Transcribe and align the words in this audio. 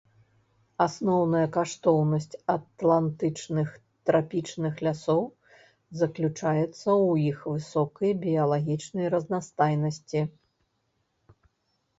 Асноўная 0.85 1.47
каштоўнасць 1.57 2.39
атлантычных 2.53 3.69
трапічных 4.11 4.73
лясоў 4.89 5.21
заключаецца 6.01 6.65
ў 6.65 7.29
іх 7.35 7.47
высокай 7.53 8.11
біялагічнай 8.27 9.07
разнастайнасці. 9.19 10.29